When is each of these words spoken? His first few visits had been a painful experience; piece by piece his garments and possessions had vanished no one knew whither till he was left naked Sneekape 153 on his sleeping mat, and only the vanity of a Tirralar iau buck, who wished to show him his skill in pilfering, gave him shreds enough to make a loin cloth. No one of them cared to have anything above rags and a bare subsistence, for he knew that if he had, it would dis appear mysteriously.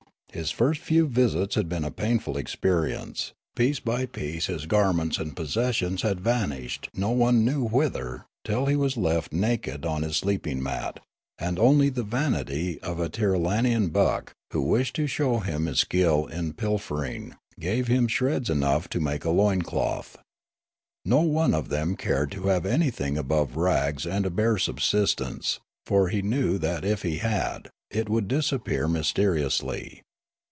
His 0.33 0.49
first 0.49 0.79
few 0.79 1.07
visits 1.09 1.55
had 1.55 1.67
been 1.67 1.83
a 1.83 1.91
painful 1.91 2.37
experience; 2.37 3.33
piece 3.53 3.81
by 3.81 4.05
piece 4.05 4.45
his 4.45 4.65
garments 4.65 5.17
and 5.17 5.35
possessions 5.35 6.03
had 6.03 6.21
vanished 6.21 6.87
no 6.93 7.09
one 7.11 7.43
knew 7.43 7.67
whither 7.67 8.23
till 8.45 8.67
he 8.67 8.77
was 8.77 8.95
left 8.95 9.33
naked 9.33 9.81
Sneekape 9.81 9.83
153 9.91 9.91
on 9.93 10.03
his 10.03 10.15
sleeping 10.15 10.63
mat, 10.63 11.01
and 11.37 11.59
only 11.59 11.89
the 11.89 12.03
vanity 12.03 12.79
of 12.81 12.97
a 13.01 13.09
Tirralar 13.09 13.63
iau 13.65 13.91
buck, 13.91 14.31
who 14.53 14.61
wished 14.61 14.95
to 14.95 15.05
show 15.05 15.39
him 15.39 15.65
his 15.65 15.81
skill 15.81 16.27
in 16.27 16.53
pilfering, 16.53 17.35
gave 17.59 17.87
him 17.87 18.07
shreds 18.07 18.49
enough 18.49 18.87
to 18.87 19.01
make 19.01 19.25
a 19.25 19.31
loin 19.31 19.61
cloth. 19.61 20.15
No 21.03 21.19
one 21.23 21.53
of 21.53 21.67
them 21.67 21.97
cared 21.97 22.31
to 22.31 22.43
have 22.47 22.65
anything 22.65 23.17
above 23.17 23.57
rags 23.57 24.07
and 24.07 24.25
a 24.25 24.29
bare 24.29 24.57
subsistence, 24.57 25.59
for 25.85 26.07
he 26.07 26.21
knew 26.21 26.57
that 26.57 26.85
if 26.85 27.01
he 27.01 27.17
had, 27.17 27.69
it 27.91 28.07
would 28.07 28.29
dis 28.29 28.53
appear 28.53 28.87
mysteriously. 28.87 30.01